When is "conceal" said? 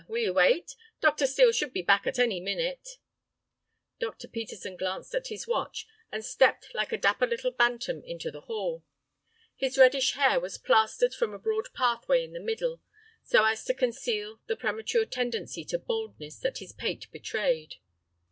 13.75-14.39